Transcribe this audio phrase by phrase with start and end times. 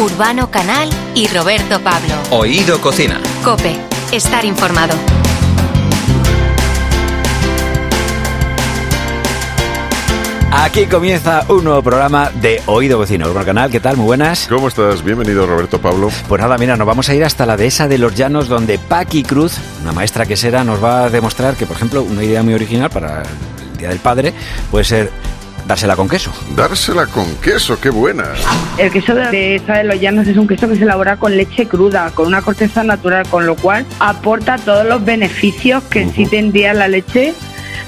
[0.00, 2.14] Urbano Canal y Roberto Pablo.
[2.30, 3.20] Oído Cocina.
[3.44, 3.76] Cope,
[4.12, 4.94] estar informado.
[10.52, 13.26] Aquí comienza un nuevo programa de Oído Cocina.
[13.28, 13.98] Urbano Canal, ¿qué tal?
[13.98, 14.46] Muy buenas.
[14.48, 15.04] ¿Cómo estás?
[15.04, 16.08] Bienvenido, Roberto Pablo.
[16.26, 19.22] Pues nada, mira, nos vamos a ir hasta la dehesa de los llanos, donde Paqui
[19.22, 22.88] Cruz, una maestra quesera, nos va a demostrar que, por ejemplo, una idea muy original
[22.88, 24.32] para el Día del Padre
[24.70, 25.10] puede ser
[25.70, 26.32] dársela con queso.
[26.56, 28.24] Dársela con queso, qué buena.
[28.76, 31.68] El queso de esa de los llanos es un queso que se elabora con leche
[31.68, 36.74] cruda, con una corteza natural, con lo cual aporta todos los beneficios que sí tendría
[36.74, 37.34] la leche,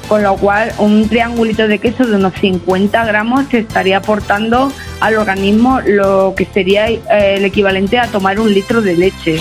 [0.09, 4.71] con lo cual un triangulito de queso de unos 50 gramos te estaría aportando
[5.01, 7.03] al organismo lo que sería eh,
[7.37, 9.41] el equivalente a tomar un litro de leche.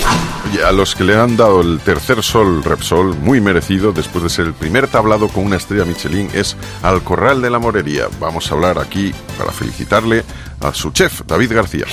[0.52, 4.30] Oye, a los que le han dado el tercer sol Repsol, muy merecido, después de
[4.30, 8.06] ser el primer tablado con una estrella Michelin, es Al Corral de la Morería.
[8.20, 10.24] Vamos a hablar aquí para felicitarle
[10.60, 11.86] a su chef, David García.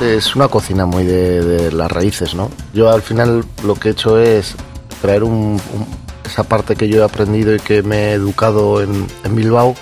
[0.00, 2.50] Es una cocina muy de, de las raíces, ¿no?
[2.72, 4.54] Yo al final lo que he hecho es
[5.02, 9.06] traer un- un- esa parte que yo he aprendido y que me he educado en,
[9.24, 9.74] en Bilbao,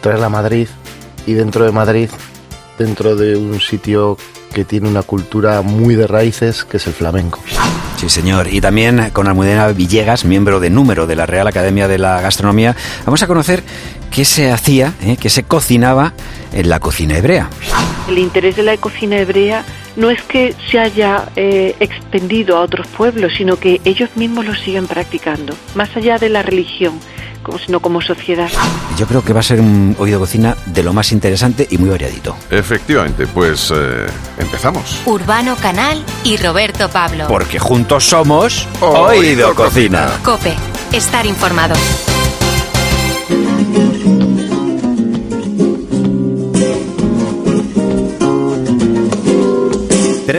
[0.00, 0.68] traerla a Madrid
[1.26, 2.10] y dentro de Madrid,
[2.78, 4.16] dentro de un sitio
[4.52, 7.40] que tiene una cultura muy de raíces, que es el flamenco.
[7.96, 8.48] Sí, señor.
[8.52, 12.74] Y también con Almudena Villegas, miembro de número de la Real Academia de la Gastronomía,
[13.04, 13.62] vamos a conocer
[14.10, 16.14] qué se hacía, eh, qué se cocinaba
[16.52, 17.50] en la cocina hebrea.
[18.08, 19.64] El interés de la cocina hebrea
[19.96, 24.54] no es que se haya eh, extendido a otros pueblos, sino que ellos mismos lo
[24.54, 26.98] siguen practicando, más allá de la religión,
[27.42, 28.48] como, sino como sociedad.
[28.96, 31.90] Yo creo que va a ser un oído cocina de lo más interesante y muy
[31.90, 32.36] variadito.
[32.50, 34.06] Efectivamente, pues eh,
[34.38, 35.00] empezamos.
[35.06, 37.26] Urbano Canal y Roberto Pablo.
[37.28, 40.06] Porque juntos somos Oído Oído Cocina.
[40.06, 40.22] Cocina.
[40.22, 40.54] Cope,
[40.92, 41.74] estar informado.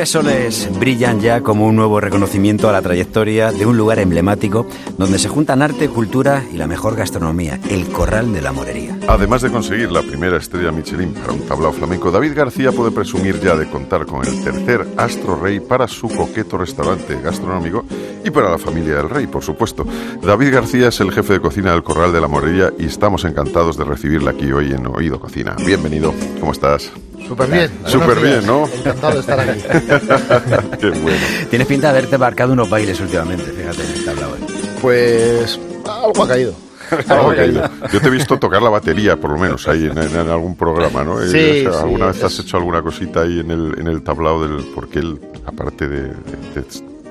[0.01, 4.65] Tres soles brillan ya como un nuevo reconocimiento a la trayectoria de un lugar emblemático
[4.97, 8.97] donde se juntan arte, cultura y la mejor gastronomía, el Corral de la Morería.
[9.07, 13.39] Además de conseguir la primera estrella Michelin para un tablao flamenco, David García puede presumir
[13.41, 17.85] ya de contar con el tercer Astro Rey para su coqueto restaurante gastronómico
[18.25, 19.85] y para la familia del rey, por supuesto.
[20.23, 23.77] David García es el jefe de cocina del Corral de la Morería y estamos encantados
[23.77, 25.55] de recibirle aquí hoy en Oído Cocina.
[25.63, 26.91] Bienvenido, ¿cómo estás?
[27.31, 27.71] Súper bien.
[27.85, 28.67] Súper bien, ¿no?
[28.67, 29.61] Encantado de estar aquí.
[30.81, 31.17] Qué bueno.
[31.49, 34.35] Tienes pinta de haberte marcado unos bailes últimamente, fíjate en el tablao.
[34.35, 34.39] ¿eh?
[34.81, 36.53] Pues algo ha caído.
[37.07, 37.69] Algo ha caído.
[37.93, 40.57] Yo te he visto tocar la batería, por lo menos, ahí en, en- en algún
[40.57, 41.21] programa, ¿no?
[41.21, 43.79] Sí, Eh, o sea, sí, ¿Alguna vez es- has hecho alguna cosita ahí en el,
[43.79, 44.65] en el tablao del...
[44.75, 46.11] Porque él, aparte de, de-
[46.55, 46.63] de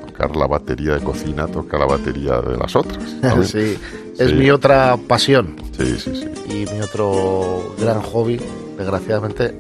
[0.07, 3.03] tocar la batería de cocina, toca la batería de las otras.
[3.47, 3.79] Sí,
[4.19, 4.35] es Sí.
[4.35, 6.53] mi otra pasión Sí, sí, sí.
[6.67, 8.39] y mi otro gran hobby.
[8.77, 9.55] Desgraciadamente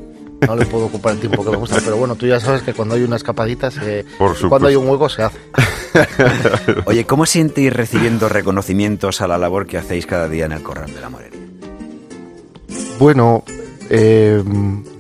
[0.47, 2.73] no le puedo ocupar el tiempo que me gusta, pero bueno, tú ya sabes que
[2.73, 4.05] cuando hay una escapadita, se,
[4.49, 5.39] cuando hay un hueco se hace.
[6.87, 10.93] Oye, ¿cómo sentís recibiendo reconocimientos a la labor que hacéis cada día en el Corral
[10.93, 11.41] de la Morería?
[12.99, 13.45] Bueno,
[13.89, 14.43] eh,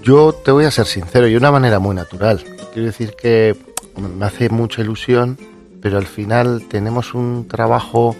[0.02, 2.42] yo te voy a ser sincero y de una manera muy natural.
[2.72, 3.56] Quiero decir que
[3.96, 5.38] me hace mucha ilusión,
[5.80, 8.16] pero al final tenemos un trabajo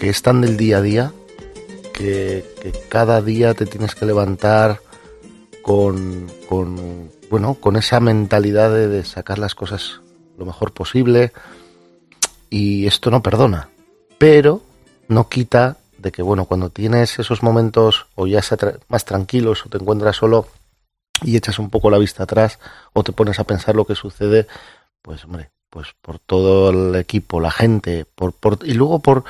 [0.00, 1.12] que es tan del día a día
[1.92, 4.80] que, que cada día te tienes que levantar
[5.64, 6.30] con,
[7.30, 10.02] bueno, con esa mentalidad de, sacar las cosas
[10.36, 11.32] lo mejor posible.
[12.50, 13.70] Y esto no perdona,
[14.18, 14.60] pero
[15.08, 18.58] no quita de que bueno, cuando tienes esos momentos o ya sea
[18.88, 20.46] más tranquilos o te encuentras solo
[21.22, 22.58] y echas un poco la vista atrás
[22.92, 24.46] o te pones a pensar lo que sucede,
[25.00, 29.24] pues hombre, pues por todo el equipo, la gente, por, por y luego por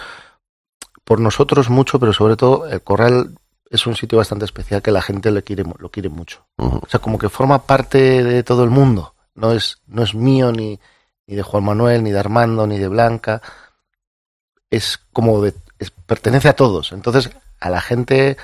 [1.04, 3.38] por nosotros mucho, pero sobre todo el corral
[3.70, 6.46] es un sitio bastante especial que la gente le quiere lo quiere mucho.
[6.56, 9.14] O sea, como que forma parte de todo el mundo.
[9.34, 10.78] No es, no es mío ni,
[11.26, 13.42] ni de Juan Manuel, ni de Armando, ni de Blanca.
[14.70, 16.92] Es como de, es- pertenece a todos.
[16.92, 17.30] Entonces,
[17.60, 18.36] a la gente,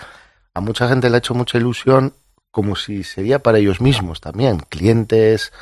[0.54, 2.14] a mucha gente le ha hecho mucha ilusión
[2.50, 4.58] como si sería para ellos mismos también.
[4.68, 5.52] Clientes,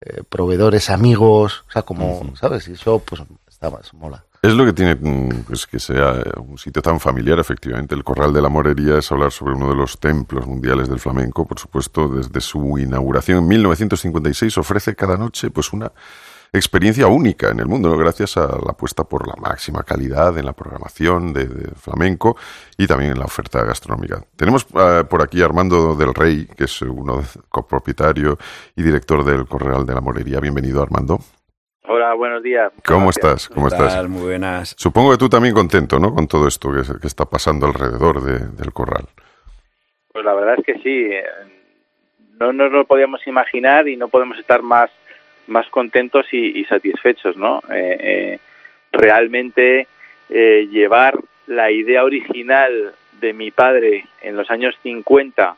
[0.00, 1.64] eh, proveedores, amigos.
[1.68, 2.20] O sea, como.
[2.36, 2.68] ¿sabes?
[2.68, 4.24] Y eso, pues, está más mola.
[4.46, 7.96] Es lo que tiene mm, pues, que sea un sitio tan familiar, efectivamente.
[7.96, 11.44] El Corral de la Morería es hablar sobre uno de los templos mundiales del flamenco.
[11.44, 15.90] Por supuesto, desde su inauguración en 1956 ofrece cada noche pues una
[16.52, 20.52] experiencia única en el mundo, gracias a la apuesta por la máxima calidad en la
[20.52, 22.36] programación de, flamenco
[22.78, 24.22] y también en la oferta gastronómica.
[24.36, 28.38] Tenemos eh, por aquí a Armando del Rey, que es uno copropietario
[28.76, 30.38] y director del Corral de la Morería.
[30.38, 31.18] Bienvenido, Armando.
[31.88, 32.72] Hola, buenos días.
[32.84, 33.16] ¿Cómo Gracias.
[33.24, 33.48] estás?
[33.48, 33.94] ¿Cómo ¿Qué estás?
[33.94, 34.08] tal?
[34.08, 34.74] Muy buenas.
[34.76, 36.12] Supongo que tú también contento, ¿no?
[36.14, 39.04] Con todo esto que, que está pasando alrededor de- del corral.
[40.12, 41.08] Pues la verdad es que sí.
[41.12, 41.24] eh,
[42.40, 44.90] no nos lo podíamos imaginar y no podemos estar más,
[45.46, 47.60] más contentos y, satisfechos, ¿no?
[47.70, 48.38] Eh, eh,
[48.92, 49.86] realmente
[50.28, 55.56] eh, llevar la idea original de mi padre en los años 50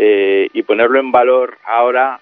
[0.00, 2.20] y ponerlo en valor ahora,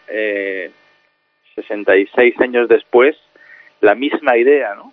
[1.54, 3.16] 66 años después,
[3.86, 4.92] la misma idea, ¿no?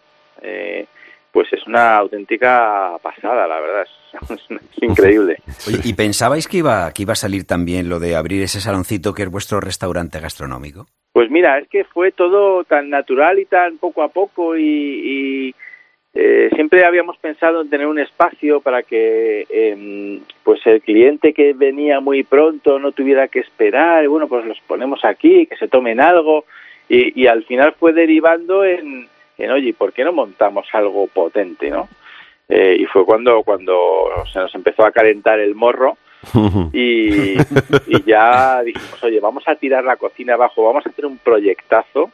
[1.34, 3.88] pues es una auténtica pasada, la verdad,
[4.30, 5.38] es, increíble.
[5.84, 9.24] ¿Y pensabais que iba, que iba a salir también lo de abrir ese saloncito que
[9.24, 10.86] es vuestro restaurante gastronómico?
[11.12, 15.56] Pues mira, es que fue todo tan natural y tan poco a poco y,
[16.14, 21.54] eh, siempre habíamos pensado en tener un espacio para que em, pues el cliente que
[21.54, 25.68] venía muy pronto no tuviera que esperar, y bueno, pues los ponemos aquí, que se
[25.68, 26.46] tomen algo
[27.16, 29.08] y al final fue derivando en
[29.38, 31.88] en, oye, ¿por qué no montamos algo potente, no?
[32.50, 35.98] Eh, y fue cuando, cuando se nos empezó a calentar el morro
[36.74, 37.36] y,
[38.06, 42.12] ya dijimos, oye, vamos a tirar la cocina abajo, vamos a hacer un proyectazo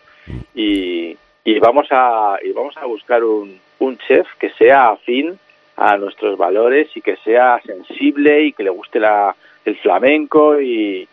[0.54, 5.38] y, y vamos a y vamos a buscar un, un chef que sea afín
[5.76, 9.36] a nuestros valores y que sea sensible y que le guste la,
[9.66, 11.08] el flamenco y,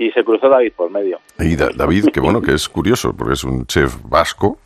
[0.00, 1.20] y se cruzó David por medio.
[1.38, 4.58] Y David, que bueno, que es curioso, porque es un chef vasco,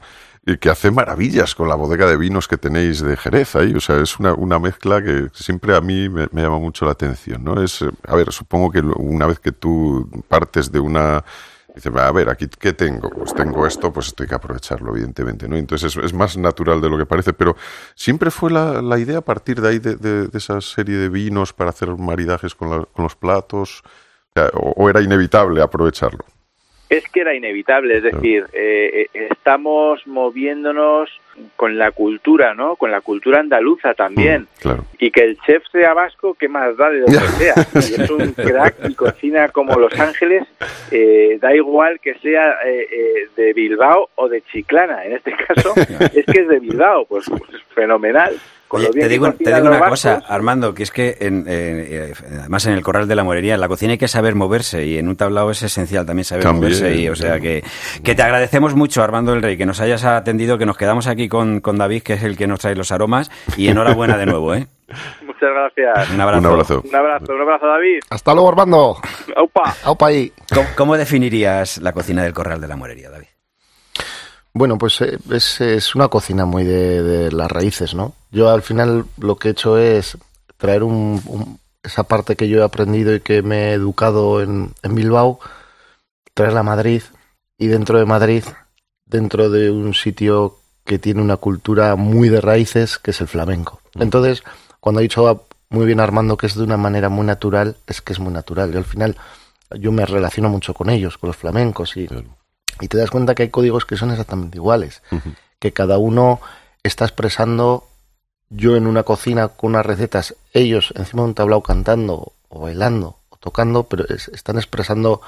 [0.46, 3.74] y que hace maravillas con la bodega de vinos que tenéis de Jerez ahí.
[3.74, 7.42] O sea, es una, una mezcla que siempre a mí me, llama mucho la atención,
[7.42, 7.60] ¿no?
[7.60, 11.24] Es, eh, a ver, supongo que una vez que tú partes de una...
[11.74, 13.10] Dices, a ver, aquí, ¿qué tengo?
[13.10, 15.56] Pues tengo esto, pues esto hay que aprovecharlo, evidentemente, ¿no?
[15.56, 17.56] Entonces es, más natural de lo que parece, pero
[17.96, 21.70] siempre fue la, la idea a partir de ahí, de, esa serie de vinos para
[21.70, 23.82] hacer maridajes con, con los platos,
[24.54, 26.24] o era inevitable aprovecharlo.
[26.90, 31.08] Es que era inevitable, es decir, eh, eh, estamos moviéndonos
[31.56, 32.76] con la cultura, ¿no?
[32.76, 34.46] Con la cultura andaluza también.
[34.62, 37.54] Mm, y que el chef sea vasco, ¿qué más da de donde sea?
[37.74, 40.46] es un crack y cocina como Los Ángeles,
[40.90, 42.58] eh, da igual que sea
[43.34, 45.04] de Bilbao o de Chiclana.
[45.04, 45.72] En este caso,
[46.14, 48.38] es que es de Bilbao, pues, pues fenomenal
[48.92, 49.32] te digo,
[49.62, 53.54] una cosa, Armando, que es que en, eh, además en el corral de la morería,
[53.54, 56.46] en la cocina hay que saber moverse y en un tablao es esencial también saber
[56.52, 56.94] moverse.
[56.94, 57.62] Y, o sea que,
[58.02, 61.28] que te agradecemos mucho, Armando el Rey, que nos hayas atendido, que nos quedamos aquí
[61.28, 64.54] con, con David, que es el que nos trae los aromas, y enhorabuena de nuevo,
[64.54, 64.66] ¿eh?
[65.26, 66.10] Muchas gracias.
[66.10, 66.40] Un abrazo.
[66.40, 66.82] Un abrazo.
[66.84, 68.00] Un abrazo, un abrazo David.
[68.10, 68.96] Hasta luego, Armando.
[69.36, 69.74] Aupa.
[69.84, 70.32] Aupa ahí.
[70.76, 73.26] ¿Cómo definirías la cocina del corral de la morería, David?
[74.54, 78.14] Bueno, pues eh, es, es una cocina muy de, las raíces, ¿no?
[78.30, 80.16] Yo al final lo que he hecho es
[80.56, 84.94] traer un, esa parte que yo he aprendido y que me he educado en, en
[84.94, 85.40] Bilbao,
[86.34, 87.02] traerla a Madrid
[87.58, 88.44] y dentro de Madrid,
[89.04, 93.80] dentro de un sitio que tiene una cultura muy de raíces, que es el flamenco.
[93.94, 94.02] Mm.
[94.02, 94.44] Entonces,
[94.78, 98.12] cuando ha dicho muy bien Armando que es de una manera muy natural, es que
[98.12, 98.72] es muy natural.
[98.72, 99.16] Y al final
[99.80, 102.06] yo me relaciono mucho con ellos, con los flamencos y
[102.80, 105.02] y te das cuenta que hay códigos que son exactamente iguales,
[105.58, 106.40] que cada uno
[106.82, 107.88] está expresando
[108.50, 113.16] yo en una cocina con unas recetas, ellos encima de un tablao cantando o bailando
[113.30, 115.20] o tocando, pero están expresando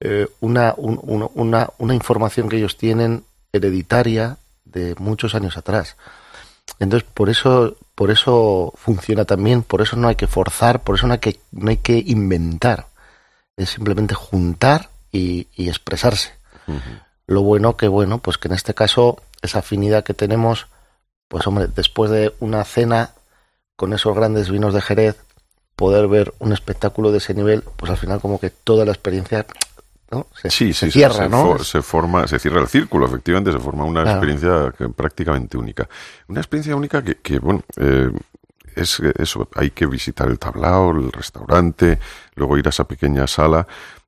[0.00, 5.96] eh, una, una, una información que ellos tienen hereditaria de muchos años atrás.
[6.78, 11.06] Entonces, por eso, por eso funciona también, por eso no hay que forzar, por eso
[11.06, 12.88] no hay que, no hay que inventar.
[13.56, 16.35] Es simplemente juntar y expresarse.
[17.26, 20.66] Lo bueno que, bueno, pues que en este caso esa afinidad que tenemos,
[21.28, 23.10] pues hombre, después de una cena
[23.76, 25.16] con esos grandes vinos de Jerez,
[25.74, 29.44] poder ver un espectáculo de ese nivel, pues al final como que toda la experiencia
[30.10, 30.26] ¿no?
[30.34, 31.58] se, sí, se cierra, se, ¿no?
[31.58, 35.88] Se, forma, se cierra el círculo, efectivamente, se forma una experiencia prácticamente única.
[36.28, 38.10] Una experiencia única que, que bueno, eh,
[38.76, 41.98] es eso, hay que visitar el tablao, el restaurante,
[42.34, 43.66] luego ir a esa pequeña sala.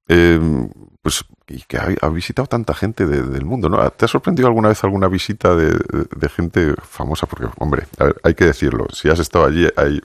[0.08, 0.68] Eh,
[1.02, 3.90] pues y que ha, visitado tanta gente del mundo, ¿no?
[3.90, 7.26] ¿Te ha sorprendido alguna vez alguna visita de, gente famosa?
[7.26, 7.86] Porque, hombre,
[8.22, 9.98] hay que decirlo, si has estado allí, hay,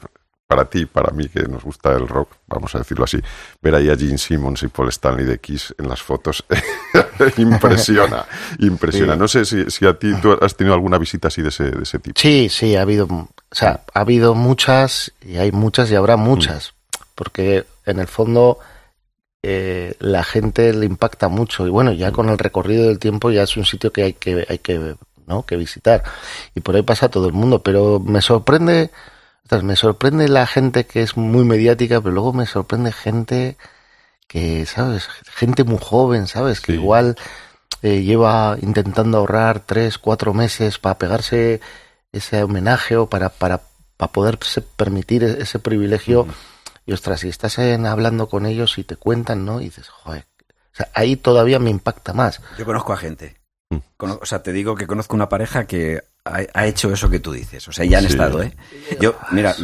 [0.47, 3.19] para ti, para mí, que nos gusta el rock, vamos a decirlo así,
[3.61, 6.45] ver ahí a Gene Simmons y Paul Stanley de Kiss en las fotos
[7.37, 8.25] impresiona,
[8.59, 9.17] impresiona.
[9.17, 11.83] No sé si, si, a ti tú has tenido alguna visita así de ese, de
[11.83, 12.17] ese tipo.
[12.19, 16.71] Sí, sí, ha habido, o sea, ha habido muchas y hay muchas y habrá muchas,
[16.71, 17.03] mm.
[17.15, 18.59] porque en el fondo
[19.43, 23.43] eh, la gente le impacta mucho y bueno, ya con el recorrido del tiempo ya
[23.43, 24.95] es un sitio que hay que, hay que,
[25.27, 25.45] ¿no?
[25.45, 26.01] que visitar
[26.55, 28.91] y por ahí pasa todo el mundo, pero me sorprende,
[29.61, 33.57] me sorprende la gente que es muy mediática, pero luego me sorprende gente
[34.27, 35.09] que, ¿sabes?
[35.35, 36.61] Gente muy joven, ¿sabes?
[36.61, 37.17] Que igual
[37.81, 41.59] eh, lleva intentando ahorrar tres, cuatro meses para pegarse
[42.13, 43.61] ese homenaje o para, para,
[43.97, 46.27] para poderse permitir ese privilegio
[46.85, 49.61] Y ostras, si estás hablando con ellos y te cuentan, ¿no?
[49.61, 50.25] Y dices, joder,
[50.73, 52.41] o sea, ahí todavía me impacta más.
[52.57, 53.37] Yo conozco a gente.
[53.69, 53.77] Mm.
[53.99, 57.67] o sea, te digo que conozco una pareja que ha, hecho eso que tú dices.
[57.67, 58.55] O sea, ya han estado, ¿eh?
[58.99, 59.55] Yo, mira,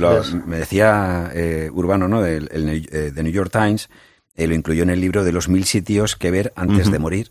[0.46, 2.22] me decía eh, Urbano, ¿no?
[2.22, 3.90] Del el, de New York Times,
[4.40, 7.30] eh, lo incluyó en el libro de los mil sitios que ver antes de morir.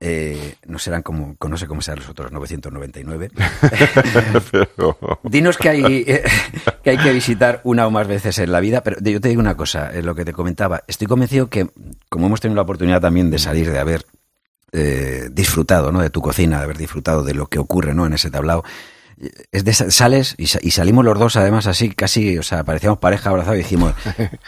[0.00, 3.30] Eh, no serán como, no sé cómo serán los otros 999.
[5.22, 6.24] Dinos que hay, eh,
[6.82, 9.40] que hay que visitar una o más veces en la vida, pero yo te digo
[9.40, 11.70] una cosa, lo que te comentaba, estoy convencido que,
[12.08, 14.04] como hemos tenido la oportunidad también de salir, de haber
[15.30, 16.00] disfrutado ¿no?
[16.00, 18.04] de tu cocina, de haber disfrutado de lo que ocurre ¿no?
[18.04, 18.64] en ese tablao,
[19.50, 23.56] es de, sales y, salimos los dos además así casi, o sea, parecíamos pareja abrazada
[23.56, 23.94] y dijimos,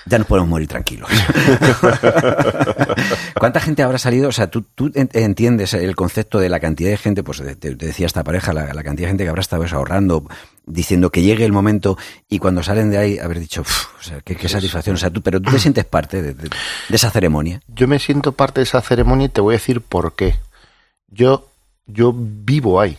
[0.07, 1.09] ya nos podemos morir tranquilos.
[3.39, 4.29] ¿Cuánta gente habrá salido?
[4.29, 8.07] O sea, tú, tú entiendes el concepto de la cantidad de gente, pues te, decía
[8.07, 10.25] esta pareja, la, cantidad de gente que habrá estado ahorrando,
[10.67, 11.99] diciendo que llegue el momento
[12.29, 14.95] y cuando salen de ahí haber dicho, o sea, qué, satisfacción.
[14.95, 16.51] O sea, tú, pero tú te sientes parte de, de
[16.91, 17.61] esa ceremonia.
[17.69, 20.37] Yo me siento parte de esa ceremonia y te voy a decir por qué.
[21.09, 21.49] Yo,
[21.87, 22.97] yo vivo ahí.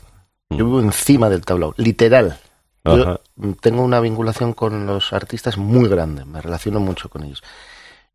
[0.51, 2.39] Yo vivo encima del tablao, literal.
[2.83, 3.21] Yo
[3.61, 7.43] tengo una vinculación con los artistas muy grande, me relaciono mucho con ellos.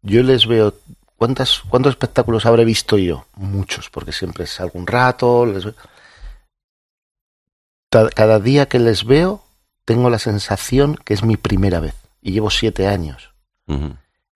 [0.02, 0.74] Yo les veo,
[1.16, 3.26] ¿cuántas, ¿cuántos espectáculos habré visto yo?
[3.36, 5.46] Muchos, porque siempre es algún rato.
[5.46, 5.66] Les
[7.90, 9.42] Cada día que les veo,
[9.84, 11.94] tengo la sensación que es mi primera vez.
[12.20, 13.32] Y llevo siete años.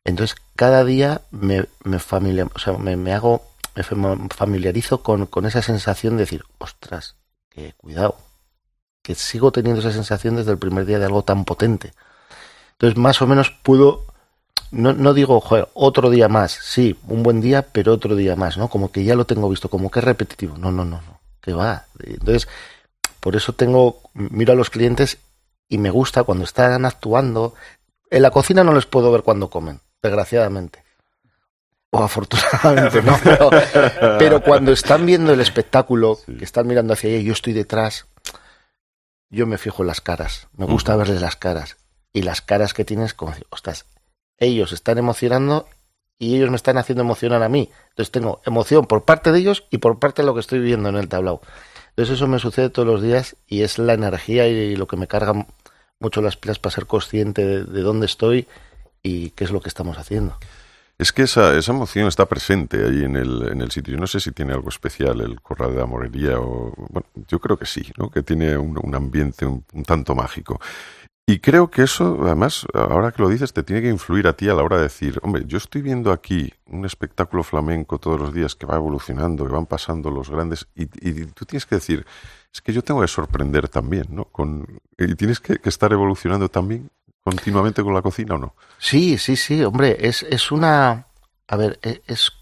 [0.04, 3.42] Entonces, cada día me, me, o sea, me, hago,
[3.74, 3.82] me
[4.30, 7.16] familiarizo con, con esa sensación de decir, ostras,
[7.50, 8.16] que cuidado,
[9.02, 11.92] que sigo teniendo esa sensación desde el primer día de algo tan potente.
[12.72, 14.06] Entonces, más o menos puedo,
[14.70, 18.56] no, no digo, joder, otro día más, sí, un buen día, pero otro día más,
[18.56, 18.68] ¿no?
[18.68, 20.56] Como que ya lo tengo visto, como que es repetitivo.
[20.56, 21.86] No, no, no, no, que va.
[21.98, 22.48] Entonces,
[23.20, 25.18] por eso tengo, miro a los clientes
[25.68, 27.54] y me gusta cuando están actuando.
[28.10, 30.89] En la cocina no les puedo ver cuando comen, desgraciadamente
[31.90, 33.18] o afortunadamente no,
[34.18, 38.06] pero, cuando están viendo el espectáculo, que están mirando hacia allá y yo estoy detrás,
[39.28, 41.76] yo me fijo en las caras, me gusta verles las caras.
[42.12, 43.86] Y las caras que tienes, como ostras,
[44.38, 45.68] ellos están emocionando
[46.18, 47.70] y ellos me están haciendo emocionar a mí.
[47.90, 50.88] Entonces tengo emoción por parte de ellos y por parte de lo que estoy viendo
[50.88, 51.40] en el tablao.
[51.90, 55.06] Entonces eso me sucede todos los días y es la energía y lo que me
[55.06, 55.46] carga
[56.00, 58.48] mucho las pilas para ser consciente de dónde estoy
[59.02, 60.36] y qué es lo que estamos haciendo.
[61.00, 63.94] Es que esa, esa emoción está presente ahí en el, en el sitio.
[63.94, 66.74] Yo no sé si tiene algo especial el Corral de la Morería o...
[66.90, 68.10] Bueno, yo creo que sí, ¿no?
[68.10, 70.60] Que tiene un, ambiente un, tanto mágico.
[71.26, 74.50] Y creo que eso, además, ahora que lo dices, te tiene que influir a ti
[74.50, 78.34] a la hora de decir, hombre, yo estoy viendo aquí un espectáculo flamenco todos los
[78.34, 82.04] días que va evolucionando, que van pasando los grandes, y, tú tienes que decir,
[82.52, 84.28] es que yo tengo que sorprender también, ¿no?
[84.98, 86.90] Y tienes que estar evolucionando también
[87.22, 88.54] continuamente con la cocina o no?
[88.78, 91.06] Sí, sí, sí, hombre, es, es una...
[91.48, 92.32] A ver, e, es...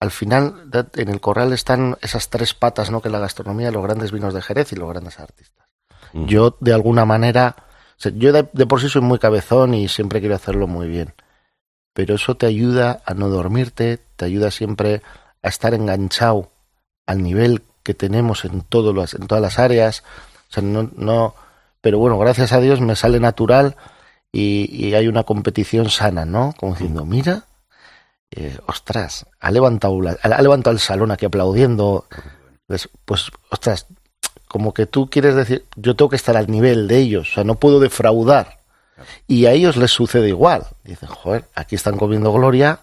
[0.00, 3.00] Al final, en el corral están esas tres patas, ¿no?
[3.00, 5.66] Que la gastronomía, los grandes vinos de Jerez y los grandes artistas.
[6.12, 7.56] Yo, de alguna manera...
[7.98, 11.14] yo de, por sí soy muy cabezón y siempre quiero hacerlo muy bien.
[11.94, 15.02] Pero eso te ayuda a no dormirte, te ayuda siempre
[15.42, 16.50] a estar enganchado
[17.06, 20.02] al nivel que tenemos en, todos los, en todas las áreas.
[20.50, 21.34] O sea, no, no,
[21.84, 23.76] pero bueno, gracias a Dios me sale natural
[24.32, 26.54] y, hay una competición sana, ¿no?
[26.58, 27.44] Como diciendo, mira,
[28.30, 32.06] eh, ostras, ha levantado, ha levantado el salón aquí aplaudiendo.
[32.66, 33.86] Pues, pues, ostras,
[34.48, 37.44] como que tú quieres decir, yo tengo que estar al nivel de ellos, o sea,
[37.44, 38.60] no puedo defraudar.
[39.26, 40.64] Y a ellos les sucede igual.
[40.84, 42.80] Dicen, joder, aquí están comiendo gloria,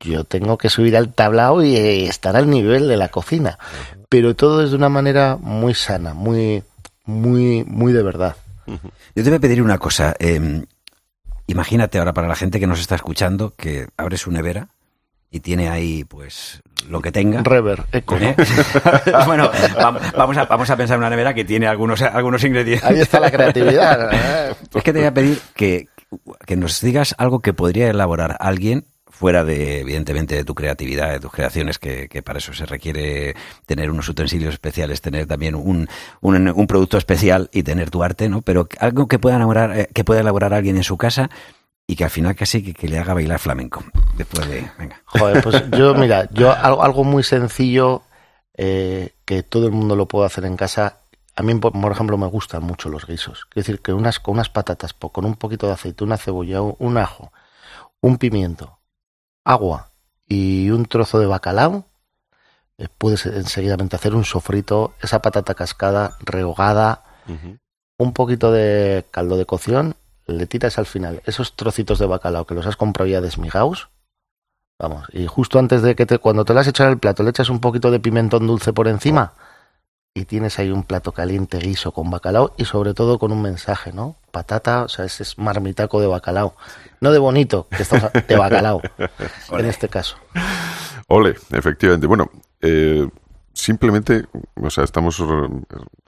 [0.00, 3.60] yo tengo que subir al tablao y estar al nivel de la cocina.
[4.08, 6.64] Pero todo es de una manera muy sana, muy,
[7.10, 8.36] muy, muy de verdad.
[8.66, 10.14] Yo te voy a pedir una cosa.
[10.18, 10.64] Em,
[11.46, 14.68] imagínate ahora para la gente que nos está escuchando que abres su nevera
[15.30, 17.42] y tiene ahí pues lo que tenga.
[17.42, 18.16] Rever, eco.
[18.16, 18.34] ¿Eh?
[19.26, 19.50] bueno,
[20.16, 22.88] vamos a, vamos a pensar en una nevera que tiene algunos, algunos ingredientes.
[22.88, 24.12] Ahí está la creatividad.
[24.12, 24.54] ¿eh?
[24.74, 25.88] es que te voy a pedir que,
[26.46, 28.84] que nos digas algo que podría elaborar alguien
[29.20, 33.36] fuera de, evidentemente, de tu creatividad, de tus creaciones, que, para eso se requiere
[33.66, 35.90] tener unos utensilios especiales, tener también un,
[36.22, 38.40] un, producto especial y tener tu arte, ¿no?
[38.40, 41.28] Pero algo que pueda elaborar, eh, que pueda elaborar alguien en su casa
[41.86, 43.84] y que al final casi que, le haga bailar flamenco.
[44.16, 45.02] Después de, venga.
[45.04, 48.04] Joder, pues yo, mira, yo algo, algo muy sencillo
[48.56, 50.96] eh, que todo el mundo lo puede hacer en casa.
[51.36, 53.48] A mí, por ejemplo, me gustan mucho los guisos.
[53.50, 56.96] Es decir, que unas, con unas patatas, con un poquito de aceite, una cebolla, un
[56.96, 57.34] ajo,
[58.00, 58.79] un pimiento,
[59.44, 59.88] agua
[60.26, 61.84] y un trozo de bacalao,
[62.78, 67.04] eh, puedes enseguidamente hacer un sofrito, esa patata cascada rehogada,
[67.98, 69.94] un poquito de caldo de cocción,
[70.26, 73.90] le tiras al final esos trocitos de bacalao que los has comprado ya desmigados,
[74.78, 77.22] vamos, y justo antes de que te, cuando te lo has hecho en el plato,
[77.22, 79.34] le echas un poquito de pimentón dulce por encima
[80.12, 83.92] y tienes ahí un plato caliente guiso con bacalao y sobre todo con un mensaje,
[83.92, 84.16] ¿no?
[84.32, 86.54] Patata, o sea, ese es marmitaco de bacalao.
[87.00, 88.82] No de bonito, que estamos de bacalao,
[89.52, 90.16] en este caso.
[91.06, 92.08] Ole, efectivamente.
[92.08, 92.28] Bueno,
[92.60, 93.08] eh,
[93.52, 94.26] simplemente,
[94.60, 95.22] o sea, estamos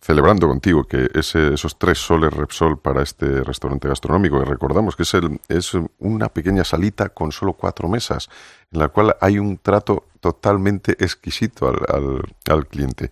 [0.01, 5.05] celebrando contigo que ese, esos tres soles Repsol para este restaurante gastronómico, que recordamos que
[5.05, 8.29] es, el, es una pequeña salita con solo cuatro mesas,
[8.73, 13.11] en la cual hay un trato totalmente exquisito al, al cliente.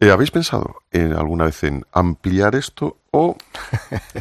[0.00, 3.36] Eh, ¿Habéis pensado en, alguna vez en ampliar esto o,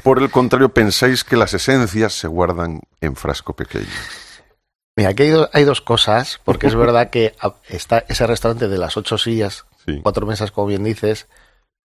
[0.03, 3.85] por el contrario, pensáis que las esencias se guardan en frasco pequeño?
[4.95, 7.35] Mira, aquí hay, dos cosas, porque es verdad que
[7.69, 9.65] está ese restaurante de las ocho sillas,
[10.01, 11.27] cuatro mesas, como bien dices,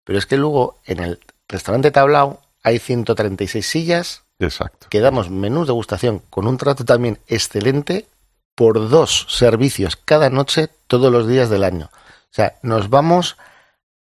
[0.05, 1.19] pero es que luego en el
[1.50, 4.24] restaurante Tablao hay 136 sillas.
[4.39, 4.88] Exacto.
[4.89, 8.07] Que damos menús de gustación con un trato también excelente
[8.55, 11.89] por dos servicios cada noche todos los días del año.
[11.93, 13.38] O sea, nos vamos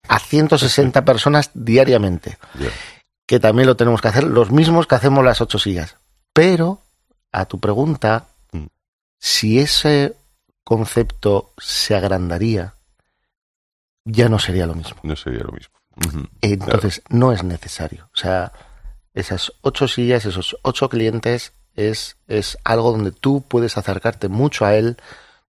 [0.09, 2.39] a 160 personas diariamente.
[3.27, 5.97] Que también lo tenemos que hacer, los mismos que hacemos las ocho sillas.
[6.33, 6.81] Pero,
[7.31, 8.67] a tu pregunta, mm.
[9.19, 10.17] si ese
[10.65, 12.75] concepto se agrandaría,
[14.05, 14.97] ya no sería lo mismo.
[15.03, 15.75] No sería lo mismo.
[16.41, 18.09] Entonces, no es necesario.
[18.15, 18.53] O sea,
[19.15, 24.75] esas ocho sillas, esos ocho clientes, es, es algo donde tú puedes acercarte mucho a
[24.75, 24.97] él,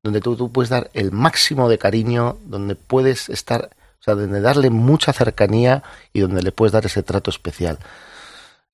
[0.03, 3.69] donde tú, tú puedes dar el máximo de cariño, donde puedes estar
[4.15, 7.79] donde darle mucha cercanía y donde le puedes dar ese trato especial.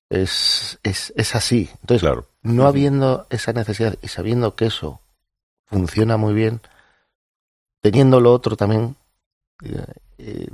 [0.08, 1.70] Es, es, es así.
[1.80, 2.28] Entonces, claro.
[2.42, 5.00] no habiendo esa necesidad y sabiendo que eso
[5.66, 6.60] funciona muy bien,
[7.80, 8.96] teniendo lo otro también,
[9.64, 9.84] eh,
[10.18, 10.48] eh,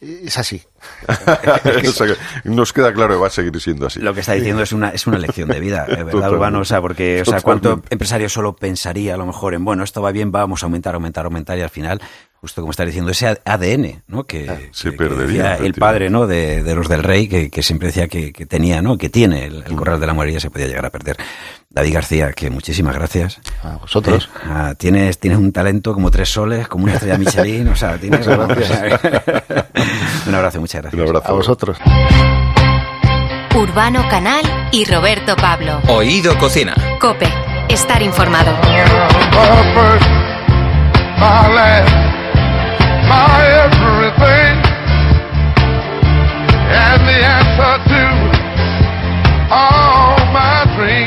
[0.00, 0.62] es así.
[2.44, 4.00] Nos queda claro que va a seguir siendo así.
[4.00, 6.60] Lo que está diciendo es una, es una lección de vida, ¿verdad, Urbano?
[6.60, 10.00] O sea, porque, o sea, ¿cuánto empresario solo pensaría a lo mejor en, bueno, esto
[10.00, 12.00] va bien, vamos a aumentar, aumentar, aumentar y al final
[12.40, 14.24] justo como está diciendo, ese ADN, ¿no?
[14.24, 15.56] Que, ah, se perdería.
[15.56, 16.26] el padre, ¿no?
[16.26, 18.96] De, los del rey, que, siempre decía que, tenía, ¿no?
[18.96, 21.16] Que tiene el, corral de la morería, se podía llegar a perder.
[21.70, 23.40] David García, que muchísimas gracias.
[23.62, 24.26] A vosotros.
[24.26, 27.98] Eh, ah, tienes, tienes un talento como tres soles, como una estrella Michelin, o sea,
[27.98, 28.26] tienes...
[30.26, 30.94] un abrazo, muchas gracias.
[30.94, 31.28] Un abrazo.
[31.28, 31.78] A vosotros.
[33.54, 35.80] Urbano Canal y Roberto Pablo.
[35.88, 36.74] Oído Cocina.
[37.00, 37.26] Cope.
[37.68, 38.52] Estar informado.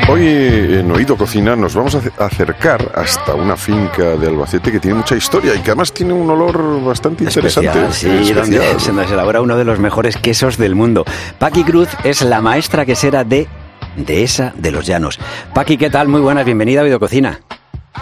[0.07, 4.97] Hoy en Oído Cocina nos vamos a acercar hasta una finca de Albacete que tiene
[4.97, 7.91] mucha historia y que además tiene un olor bastante interesante.
[7.91, 11.05] sí, donde se nos elabora uno de los mejores quesos del mundo.
[11.39, 13.47] Paqui Cruz es la maestra quesera de
[14.07, 15.19] esa de los Llanos.
[15.53, 16.07] Paqui, ¿qué tal?
[16.07, 17.39] Muy buenas, bienvenida a Oído Cocina.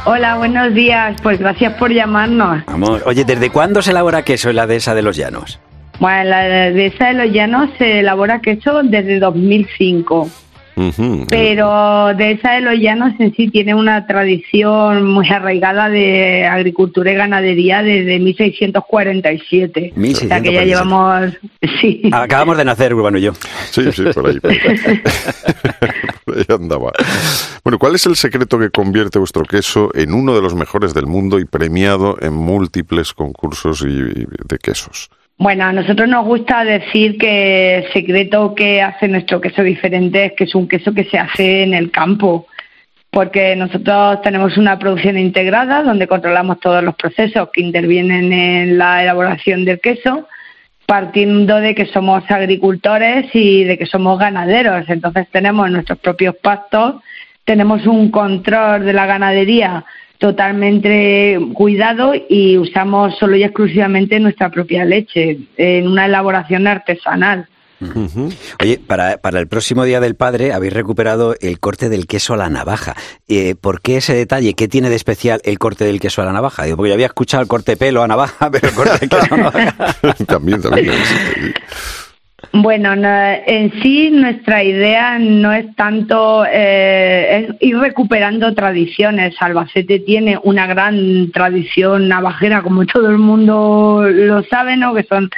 [0.06, 1.20] Hola, buenos días.
[1.22, 2.66] Pues gracias por llamarnos.
[2.66, 3.02] Vamos.
[3.06, 5.60] Oye, ¿desde cuándo se elabora queso en la dehesa de los llanos?
[6.00, 10.30] Bueno, la dehesa de los llanos se elabora queso desde 2005.
[11.28, 17.12] Pero de esa de los llanos en sí tiene una tradición muy arraigada de agricultura
[17.12, 19.94] y ganadería desde 1647.
[19.96, 20.26] 1647.
[20.26, 21.34] O sea que ya llevamos...
[21.82, 22.02] Sí.
[22.12, 23.34] Acabamos de nacer, Urbano y yo.
[23.72, 24.40] Sí, sí, por ahí.
[26.26, 26.92] por ahí andaba.
[27.64, 31.06] Bueno, ¿cuál es el secreto que convierte vuestro queso en uno de los mejores del
[31.06, 35.10] mundo y premiado en múltiples concursos de quesos?
[35.42, 40.34] Bueno, a nosotros nos gusta decir que el secreto que hace nuestro queso diferente es
[40.34, 42.48] que es un queso que se hace en el campo,
[43.10, 49.02] porque nosotros tenemos una producción integrada donde controlamos todos los procesos que intervienen en la
[49.02, 50.28] elaboración del queso,
[50.86, 54.90] partiendo de que somos agricultores y de que somos ganaderos.
[54.90, 56.96] Entonces tenemos nuestros propios pastos,
[57.46, 59.86] tenemos un control de la ganadería
[60.20, 67.48] totalmente cuidado y usamos solo y exclusivamente nuestra propia leche en una elaboración artesanal.
[68.62, 72.38] Oye, para, para, el próximo Día del Padre habéis recuperado el corte del queso a
[72.38, 72.94] la navaja.
[73.30, 74.54] Eh, ¿Por qué ese detalle?
[74.54, 76.64] ¿Qué tiene de especial el corte del queso a la navaja?
[76.64, 79.34] Digo, porque yo había escuchado el corte pelo a navaja, pero el corte del queso
[79.34, 79.96] a navaja...
[80.28, 80.94] también, también.
[82.52, 89.36] Bueno, en sí nuestra idea no es tanto eh, ir recuperando tradiciones.
[89.40, 94.96] Albacete tiene una gran tradición navajera, como todo el mundo lo sabe, ¿no?
[94.96, 95.30] Que son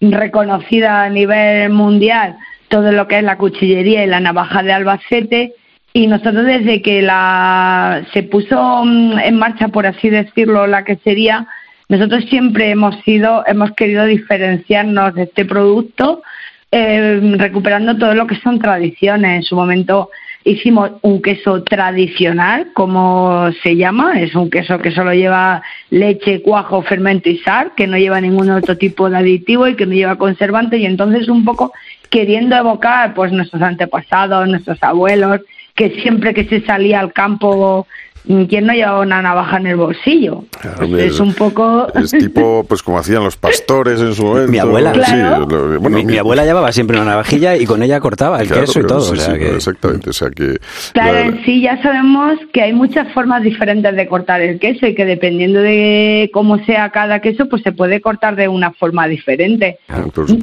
[0.00, 2.36] reconocidas a nivel mundial
[2.70, 5.54] todo lo que es la cuchillería y la navaja de Albacete.
[5.92, 10.96] Y nosotros desde que la se puso mm, en marcha, por así decirlo, la que
[11.02, 11.48] sería,
[11.88, 16.22] nosotros siempre hemos sido, hemos querido diferenciarnos de este producto
[16.72, 19.36] eh, recuperando todo lo que son tradiciones.
[19.36, 20.10] En su momento
[20.44, 26.82] hicimos un queso tradicional, como se llama, es un queso que solo lleva leche, cuajo,
[26.82, 30.16] fermento y sal, que no lleva ningún otro tipo de aditivo y que no lleva
[30.16, 31.72] conservante y entonces un poco
[32.08, 35.40] queriendo evocar pues nuestros antepasados, nuestros abuelos,
[35.74, 37.86] que siempre que se salía al campo
[38.26, 40.44] ¿Quién no llevaba una navaja en el bolsillo?
[40.98, 41.88] es, un poco...
[41.94, 44.50] Es tipo, pues como hacían los pastores en su momento.
[44.52, 44.92] Mi abuela,
[45.80, 49.14] bueno, mi, abuela llevaba siempre una navajilla y con ella cortaba el queso y todo.
[49.14, 50.58] Exactamente, o sea que...
[50.92, 54.94] Claro, en sí ya sabemos que hay muchas formas diferentes de cortar el queso y
[54.94, 59.78] que dependiendo de cómo sea cada queso, pues se puede cortar de una forma diferente.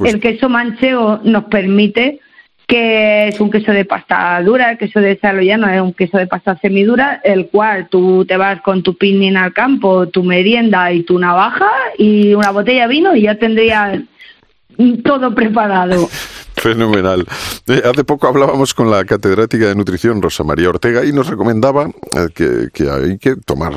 [0.04, 2.20] el queso manchego nos permite
[2.68, 6.26] que es un queso de pasta dura, el queso de saloyano es un queso de
[6.26, 11.02] pasta semidura, el cual tú te vas con tu picnic al campo, tu merienda y
[11.02, 14.00] tu navaja y una botella de vino y ya tendrías
[15.02, 16.08] todo preparado.
[16.60, 17.26] Fenomenal.
[17.66, 21.86] Eh, hace poco hablábamos con la catedrática de nutrición Rosa María Ortega y nos recomendaba
[21.86, 23.74] eh, que, hay que tomar